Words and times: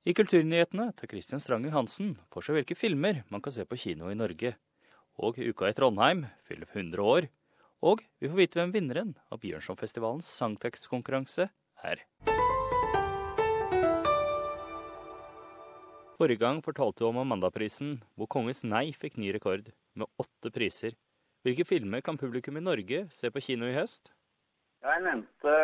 I 0.00 0.14
Kulturnyhetene 0.16 0.92
tar 0.96 1.08
Christian 1.12 1.42
Stranger 1.44 1.74
Hansen 1.74 2.14
for 2.32 2.40
seg 2.40 2.56
hvilke 2.56 2.72
filmer 2.72 3.18
man 3.28 3.42
kan 3.44 3.52
se 3.52 3.66
på 3.68 3.76
kino 3.76 4.06
i 4.08 4.16
Norge. 4.16 4.54
Og 5.20 5.36
Uka 5.36 5.68
i 5.68 5.74
Trondheim 5.76 6.22
fyller 6.48 6.64
100 6.72 7.02
år. 7.04 7.26
Og 7.84 8.00
vi 8.16 8.30
får 8.30 8.38
vite 8.38 8.56
hvem 8.56 8.72
vinneren 8.72 9.10
av 9.28 9.42
Bjørnsonfestivalens 9.42 10.30
sangtekstkonkurranse 10.40 11.50
er. 11.84 12.00
Forrige 16.16 16.40
gang 16.40 16.62
fortalte 16.64 17.04
du 17.04 17.10
om 17.10 17.20
Amandaprisen, 17.20 17.98
hvor 18.16 18.30
Kongens 18.32 18.64
nei 18.64 18.94
fikk 18.96 19.20
ny 19.20 19.34
rekord, 19.36 19.68
med 19.92 20.08
åtte 20.16 20.48
priser. 20.48 20.96
Hvilke 21.44 21.68
filmer 21.68 22.00
kan 22.00 22.16
publikum 22.16 22.56
i 22.56 22.64
Norge 22.64 23.04
se 23.12 23.28
på 23.28 23.44
kino 23.44 23.68
i 23.68 23.76
høst? 23.76 24.14
Jeg 24.80 25.00
nevnte 25.04 25.54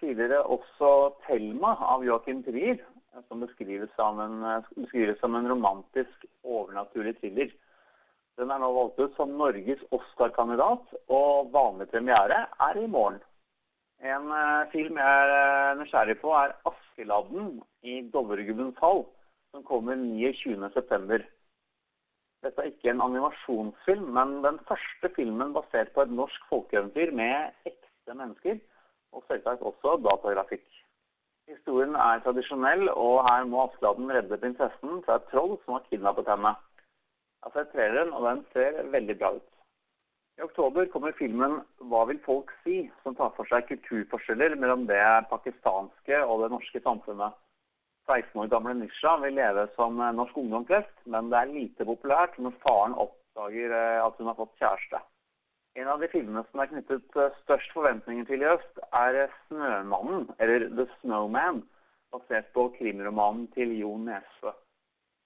tidligere 0.00 0.38
også 0.48 0.90
'Thelma' 1.24 1.74
av 1.92 2.04
Joachim 2.04 2.38
Trier, 2.44 2.78
som 3.28 3.42
beskrives 3.44 3.90
som 3.96 4.20
en, 4.20 4.38
beskrives 4.76 5.18
som 5.20 5.34
en 5.36 5.48
romantisk, 5.50 6.24
overnaturlig 6.42 7.12
thriller. 7.18 7.50
Den 8.40 8.50
er 8.50 8.62
nå 8.62 8.70
valgt 8.72 9.02
ut 9.02 9.18
som 9.18 9.34
Norges 9.36 9.82
Oscar-kandidat, 9.92 10.94
og 11.08 11.52
vanlig 11.52 11.90
premiere 11.90 12.46
er 12.68 12.80
i 12.80 12.86
morgen. 12.86 13.20
En 14.00 14.32
uh, 14.32 14.64
film 14.72 14.96
jeg 14.96 15.36
er 15.36 15.76
nysgjerrig 15.82 16.16
på, 16.24 16.32
er 16.32 16.56
'Askeladden' 16.64 17.60
i 17.82 18.00
Dovregubbens 18.14 18.80
hall, 18.80 19.04
som 19.50 19.68
kommer 19.68 20.00
29.9. 20.00 21.20
Dette 22.42 22.62
er 22.62 22.72
ikke 22.72 22.90
en 22.90 23.04
animasjonsfilm, 23.04 24.08
men 24.16 24.40
den 24.48 24.58
første 24.68 25.12
filmen 25.14 25.52
basert 25.52 25.92
på 25.92 26.02
et 26.02 26.10
norsk 26.22 26.48
folkeeventyr 26.48 27.12
med 27.12 27.52
ekte 27.68 27.81
mennesker, 28.10 28.58
og 29.12 29.24
selvsagt 29.28 29.62
også 29.62 29.96
datagrafikk. 30.06 30.66
Historien 31.50 31.94
er 31.94 32.20
tradisjonell, 32.24 32.88
og 32.90 33.22
her 33.28 33.44
må 33.50 33.64
Askeladden 33.66 34.12
redde 34.14 34.38
prinsessen 34.38 35.02
fra 35.06 35.18
et 35.18 35.26
troll 35.32 35.56
som 35.64 35.76
har 35.76 35.86
kidnappet 35.90 36.30
henne. 36.32 36.52
Jeg 37.42 37.48
har 37.48 37.56
sett 37.56 37.72
traileren, 37.74 38.12
og 38.16 38.28
den 38.28 38.44
ser 38.52 38.82
veldig 38.94 39.18
bra 39.18 39.32
ut. 39.38 39.48
I 40.38 40.42
oktober 40.46 40.86
kommer 40.92 41.12
filmen 41.12 41.60
'Hva 41.60 42.04
vil 42.08 42.20
folk 42.24 42.52
si?', 42.64 42.90
som 43.02 43.14
tar 43.14 43.32
for 43.36 43.44
seg 43.44 43.66
kulturforskjeller 43.68 44.54
mellom 44.56 44.86
det 44.86 45.02
pakistanske 45.30 46.24
og 46.24 46.42
det 46.42 46.50
norske 46.54 46.80
samfunnet. 46.80 47.32
16 48.08 48.40
år 48.40 48.48
gamle 48.54 48.74
Nisha 48.74 49.16
vil 49.22 49.34
leve 49.34 49.68
som 49.76 50.00
norsk 50.20 50.36
ungdom 50.36 50.66
flest, 50.66 50.96
men 51.04 51.30
det 51.30 51.38
er 51.38 51.54
lite 51.58 51.84
populært 51.84 52.38
når 52.38 52.58
faren 52.64 52.94
oppdager 52.94 53.74
at 54.06 54.14
hun 54.18 54.26
har 54.26 54.38
fått 54.40 54.58
kjæreste. 54.58 55.02
En 55.74 55.88
av 55.88 56.02
de 56.04 56.08
filmene 56.12 56.42
som 56.50 56.60
er 56.60 56.68
knyttet 56.68 57.14
størst 57.42 57.70
forventninger 57.72 58.26
til 58.28 58.42
i 58.44 58.48
øst, 58.50 58.80
er 58.92 59.28
'Snømannen', 59.28 60.26
eller 60.38 60.66
'The 60.68 60.86
Snowman', 60.98 61.62
basert 62.12 62.50
på 62.52 62.66
krimromanen 62.76 63.46
til 63.54 63.72
Jo 63.78 63.96
Nesve. 63.96 64.52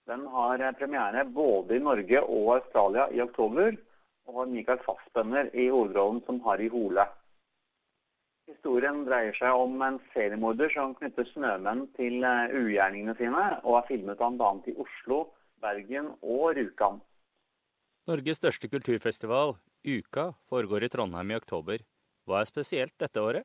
Den 0.07 0.27
har 0.35 0.63
premiere 0.79 1.25
både 1.25 1.77
i 1.77 1.83
Norge 1.89 2.23
og 2.23 2.55
Australia 2.55 3.09
i 3.11 3.21
oktober, 3.21 3.75
og 4.27 4.39
har 4.39 4.53
Michael 4.53 4.79
Fassbender 4.87 5.51
i 5.55 5.69
hovedrollen 5.69 6.23
som 6.27 6.41
Harry 6.47 6.69
Hole. 6.69 7.09
Historien 8.47 9.03
dreier 9.05 9.35
seg 9.35 9.51
om 9.51 9.83
en 9.83 9.99
seriemorder 10.13 10.71
som 10.71 10.95
knytter 10.95 11.27
snømenn 11.33 11.89
til 11.99 12.23
ugjerningene 12.63 13.17
sine, 13.19 13.45
og 13.65 13.81
er 13.81 13.89
filmet 13.89 14.23
bl.a. 14.23 14.53
i 14.67 14.77
Oslo, 14.85 15.25
Bergen 15.61 16.13
og 16.23 16.55
Rjukan. 16.55 17.03
Norges 18.07 18.39
største 18.39 18.69
kulturfestival, 18.71 19.57
Uka, 19.83 20.29
foregår 20.47 20.85
i 20.87 20.89
Trondheim 20.93 21.33
i 21.33 21.37
oktober. 21.41 21.81
Hva 22.23 22.39
er 22.39 22.47
spesielt 22.47 22.95
dette 23.03 23.19
året? 23.19 23.43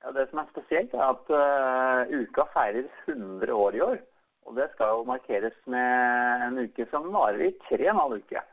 Ja, 0.00 0.12
det 0.16 0.24
som 0.30 0.40
er 0.40 0.48
spesielt, 0.54 0.94
er 0.96 1.10
at 1.10 1.28
uh, 1.28 2.14
Uka 2.16 2.46
feirer 2.54 2.88
100 3.04 3.52
år 3.52 3.76
i 3.76 3.82
år. 3.84 4.00
Og 4.48 4.56
det 4.56 4.70
skal 4.72 4.94
jo 4.94 5.04
markeres 5.08 5.60
med 5.68 6.46
en 6.46 6.62
uke 6.64 6.88
som 6.88 7.10
varer 7.12 7.44
i 7.50 7.52
tre 7.66 7.82
og 7.82 7.92
en 7.92 8.00
halv 8.00 8.24
uke. 8.24 8.44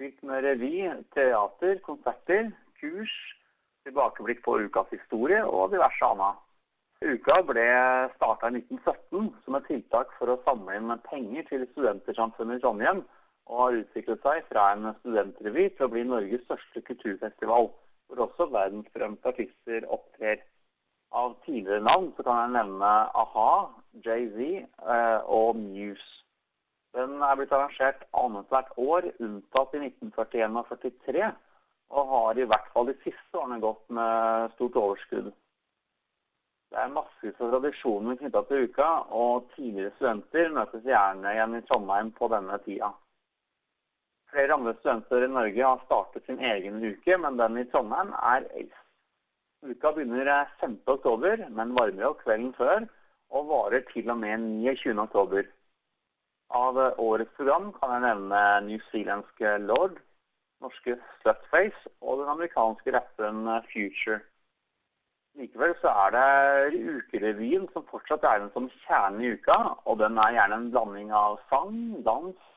Fylt 0.00 0.24
med 0.24 0.48
revy, 0.48 0.72
teater, 1.12 1.76
konserter, 1.84 2.48
kurs, 2.80 3.14
tilbakeblikk 3.84 4.40
på 4.48 4.58
ukas 4.64 4.96
historie 4.96 5.44
og 5.44 5.74
diverse 5.76 6.08
annet. 6.08 6.40
Uka 7.04 7.42
ble 7.52 7.68
starta 8.16 8.48
i 8.48 8.64
1917 8.64 9.30
som 9.44 9.60
et 9.60 9.68
tiltak 9.68 10.12
for 10.16 10.32
å 10.32 10.40
samle 10.48 10.80
inn 10.80 11.00
penger 11.04 11.48
til 11.52 11.68
Studentersamfunnet 11.74 12.60
i 12.60 12.64
Trondheim, 12.64 13.04
og 13.50 13.58
har 13.58 13.78
utviklet 13.80 14.22
seg 14.22 14.46
fra 14.46 14.68
en 14.76 14.92
studentrevy 15.00 15.66
til 15.74 15.86
å 15.86 15.90
bli 15.90 16.04
Norges 16.06 16.44
største 16.46 16.82
kulturfestival, 16.86 17.68
hvor 18.06 18.24
også 18.26 18.46
verdensberømte 18.54 19.32
artister 19.32 19.86
opptrer. 19.90 20.38
Av 21.10 21.34
tidligere 21.42 21.82
navn 21.82 22.12
så 22.14 22.22
kan 22.22 22.38
jeg 22.44 22.54
nevne 22.54 22.90
a-ha, 23.18 23.50
Jay-Z 24.06 24.38
eh, 24.62 25.20
og 25.26 25.58
Muse. 25.58 26.08
Den 26.94 27.18
er 27.22 27.36
blitt 27.38 27.52
arrangert 27.54 28.06
annethvert 28.18 28.70
år, 28.78 29.10
unntatt 29.18 29.74
i 29.74 29.82
1941 29.82 30.58
og 30.58 30.70
43, 30.70 31.28
og 31.90 32.14
har 32.14 32.38
i 32.38 32.46
hvert 32.50 32.72
fall 32.74 32.86
de 32.86 32.96
siste 33.02 33.38
årene 33.38 33.60
gått 33.62 33.82
med 33.98 34.54
stort 34.54 34.78
overskudd. 34.78 35.30
Det 36.70 36.78
er 36.78 36.94
massevis 36.94 37.38
av 37.42 37.50
tradisjoner 37.50 38.18
knytta 38.18 38.42
til 38.46 38.70
uka, 38.70 38.88
og 39.10 39.50
tidligere 39.56 39.90
studenter 39.96 40.52
møtes 40.54 40.86
gjerne 40.86 41.34
igjen 41.34 41.58
i 41.58 41.64
Trondheim 41.66 42.12
på 42.14 42.30
denne 42.30 42.58
tida. 42.66 42.92
Flere 44.30 44.54
andre 44.54 44.74
studenter 44.78 45.24
i 45.26 45.28
Norge 45.28 45.64
har 45.64 45.80
startet 45.84 46.26
sin 46.26 46.38
egen 46.38 46.78
uke, 46.84 47.16
men 47.18 47.38
den 47.38 47.58
i 47.58 47.64
Trondheim 47.70 48.12
er 48.14 48.44
eldst. 48.54 48.86
Uka 49.66 49.90
begynner 49.92 50.48
5. 50.60 50.76
oktober, 50.86 51.42
men 51.50 51.74
varmer 51.76 52.06
opp 52.08 52.22
kvelden 52.22 52.52
før, 52.56 52.86
og 53.34 53.48
varer 53.50 53.82
til 53.90 54.10
og 54.12 54.20
med 54.22 54.46
29. 54.62 54.94
oktober. 55.02 55.48
Av 56.60 56.78
årets 56.98 57.34
program 57.36 57.68
kan 57.76 57.92
jeg 57.94 58.04
nevne 58.06 58.44
newzealandske 58.68 59.56
Lord, 59.66 59.98
norske 60.62 60.96
Slutface 61.20 61.92
og 62.00 62.22
den 62.22 62.30
amerikanske 62.32 62.94
rappen 62.96 63.50
Future. 63.72 64.20
Likevel 65.38 65.74
så 65.82 65.92
er 66.06 66.14
det 66.16 66.80
ukerevyen 66.96 67.68
som 67.74 67.86
fortsatt 67.90 68.24
er 68.26 68.42
den 68.42 68.50
som 68.54 68.70
kjernen 68.86 69.22
i 69.26 69.34
uka, 69.34 69.58
og 69.86 70.00
den 70.00 70.18
er 70.18 70.38
gjerne 70.38 70.58
en 70.62 70.70
blanding 70.74 71.12
av 71.14 71.38
sang, 71.52 71.76
dans, 72.06 72.49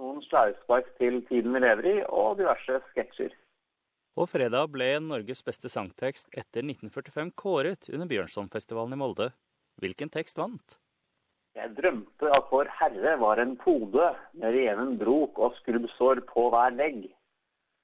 noen 0.00 0.22
slauspark 0.26 0.90
til 0.98 1.20
tiden 1.28 1.54
vi 1.56 1.62
lever 1.64 1.88
i, 1.88 1.96
og 2.08 2.38
diverse 2.40 2.80
sketsjer. 2.92 3.32
Og 4.20 4.28
fredag 4.28 4.68
ble 4.74 4.90
Norges 5.00 5.40
beste 5.44 5.70
sangtekst 5.72 6.28
etter 6.32 6.64
1945 6.66 7.32
kåret 7.42 7.88
under 7.92 8.08
Bjørnsonfestivalen 8.10 8.96
i 8.96 9.00
Molde. 9.00 9.30
Hvilken 9.80 10.12
tekst 10.12 10.36
vant? 10.40 10.76
Jeg 11.56 11.72
drømte 11.76 12.28
at 12.32 12.48
Vår 12.52 12.68
Herre 12.78 13.16
var 13.20 13.40
en 13.40 13.56
pode 13.60 14.10
med 14.36 14.54
reven 14.56 14.94
brok 15.00 15.40
og 15.40 15.56
skrubbsår 15.60 16.22
på 16.28 16.46
hver 16.52 16.76
legg. 16.76 17.08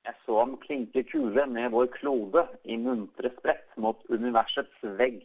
Jeg 0.08 0.16
så 0.24 0.38
ham 0.40 0.54
klinke 0.60 1.02
kule 1.08 1.44
med 1.48 1.72
vår 1.72 1.90
klode 1.96 2.46
i 2.64 2.78
muntre 2.80 3.32
sprett 3.36 3.74
mot 3.76 4.00
universets 4.08 4.84
vegg. 5.00 5.20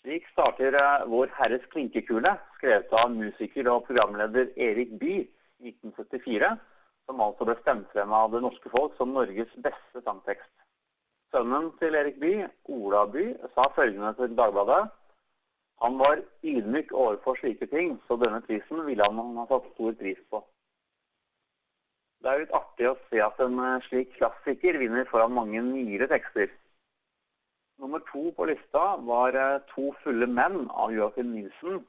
Slik 0.00 0.28
starter 0.32 0.76
Vår 1.12 1.28
Herres 1.36 1.66
klinkekule, 1.72 2.32
skrevet 2.56 2.92
av 2.96 3.12
musiker 3.12 3.68
og 3.68 3.84
programleder 3.88 4.48
Erik 4.56 4.96
Bye 5.00 5.28
i 5.60 5.72
1974, 5.72 6.50
som 7.06 7.20
altså 7.24 7.46
ble 7.48 7.56
stemt 7.60 7.90
frem 7.94 8.12
av 8.16 8.32
det 8.34 8.42
norske 8.44 8.72
folk 8.72 8.96
som 8.98 9.12
Norges 9.14 9.52
beste 9.64 10.02
sangtekst. 10.04 10.52
Sønnen 11.30 11.70
til 11.78 11.94
Erik 11.94 12.18
Bye, 12.22 12.48
Ola 12.74 13.04
Bye, 13.10 13.36
sa 13.54 13.68
følgende 13.76 14.14
til 14.18 14.34
Dagbladet. 14.38 14.88
Han 15.84 15.98
var 16.00 16.22
ydmyk 16.44 16.90
overfor 16.92 17.38
slike 17.40 17.68
ting, 17.70 17.94
så 18.06 18.18
denne 18.20 18.42
prisen 18.44 18.82
ville 18.86 19.06
han 19.06 19.36
ha 19.38 19.46
satt 19.48 19.68
stor 19.74 19.94
pris 20.00 20.18
på. 20.32 20.42
Det 22.20 22.28
er 22.28 22.42
litt 22.42 22.56
artig 22.56 22.90
å 22.90 22.98
se 23.08 23.22
at 23.24 23.38
en 23.40 23.62
slik 23.86 24.10
klassiker 24.18 24.76
vinner 24.82 25.06
foran 25.08 25.32
mange 25.32 25.62
nyere 25.64 26.10
tekster. 26.10 26.50
Nummer 27.80 28.02
to 28.10 28.26
på 28.36 28.44
lista 28.50 28.82
var 29.08 29.32
'To 29.70 29.92
fulle 30.02 30.26
menn' 30.26 30.68
av 30.68 30.92
Joachim 30.92 31.32
Nielsen. 31.32 31.80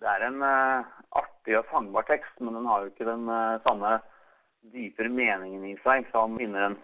Det 0.00 0.08
er 0.08 0.26
en 0.28 0.42
artig 0.42 1.29
og 1.58 1.66
fangbar 1.70 2.06
tekst, 2.08 2.38
men 2.40 2.54
den 2.58 2.68
har 2.70 2.84
jo 2.84 2.92
ikke 2.92 3.08
den 3.08 3.26
samme 3.64 3.96
dypere 4.72 5.08
meningen 5.08 5.64
i 5.70 5.76
seg 5.84 6.08
som 6.12 6.36
vinneren. 6.38 6.76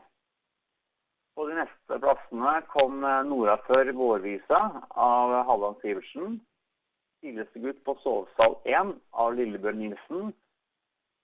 På 1.37 1.45
de 1.49 1.59
neste 1.59 1.99
plassene 2.01 2.53
kom 2.73 3.03
Nora 3.29 3.59
før 3.67 3.93
vårvisa 3.93 4.61
av 5.07 5.35
Halland 5.51 5.83
Sivertsen. 5.83 6.39
Tidligste 7.21 7.61
gutt 7.61 7.83
på 7.85 7.97
Sovesal 8.01 8.57
1 8.65 8.95
av 9.13 9.35
Lillebjørn 9.37 9.83
Nilsen. 9.83 10.33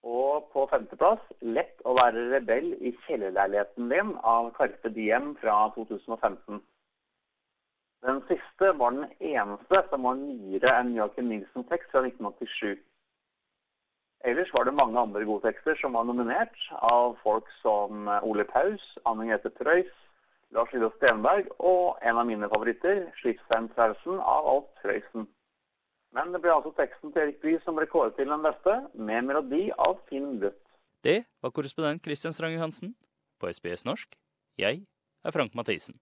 Og 0.03 0.51
på 0.53 0.67
femteplass 0.71 1.23
Lett 1.57 1.81
å 1.87 1.95
være 1.97 2.27
rebell 2.33 2.73
i 2.83 2.93
kjellerleiligheten 3.07 3.89
din 3.93 4.13
av 4.27 4.51
Karpe 4.59 4.91
Diem 4.93 5.33
fra 5.41 5.57
2015. 5.77 6.61
Den 8.03 8.19
siste 8.27 8.73
var 8.81 8.97
den 8.97 9.13
eneste 9.33 9.83
som 9.91 10.09
var 10.09 10.19
nyere 10.19 10.73
enn 10.81 10.97
Joachim 10.97 11.29
Nilsens 11.31 11.69
tekst 11.71 11.93
fra 11.95 12.03
1987. 12.03 12.81
Ellers 14.25 14.53
var 14.55 14.65
det 14.65 14.75
mange 14.79 15.01
andre 15.01 15.25
gode 15.27 15.43
tekster 15.49 15.75
som 15.81 15.97
var 15.99 16.07
nominert 16.07 16.55
av 16.79 17.17
folk 17.25 17.49
som 17.63 18.07
Ole 18.23 18.45
Paus, 18.47 18.83
Anne 19.09 19.27
Grete 19.27 19.51
Preus, 19.51 19.91
Lars 20.55 20.71
Lillo 20.75 20.93
Stenberg 20.97 21.49
og 21.59 21.99
en 22.07 22.21
av 22.21 22.29
mine 22.29 22.49
favoritter, 22.53 23.07
Slipstein 23.19 23.71
Trausen 23.75 24.21
av 24.21 24.51
Alf 24.53 24.69
Prøysen. 24.83 25.27
Men 26.13 26.35
det 26.35 26.43
ble 26.45 26.53
altså 26.53 26.75
teksten 26.77 27.13
til 27.13 27.25
Erik 27.25 27.41
Bye 27.43 27.61
som 27.65 27.79
ble 27.79 27.89
kåret 27.89 28.19
til 28.19 28.29
den 28.29 28.45
beste, 28.45 28.77
med 28.95 29.27
melodi 29.31 29.65
av 29.81 29.97
Finn 30.11 30.37
Butt. 30.43 30.61
Det 31.03 31.23
var 31.43 31.55
korrespondent 31.57 32.05
Christian 32.05 32.37
Strange 32.37 32.61
Hansen 32.61 32.95
på 33.41 33.49
SBS 33.51 33.89
norsk. 33.89 34.13
Jeg 34.61 34.85
er 35.25 35.35
Frank 35.35 35.57
Mathisen. 35.59 35.97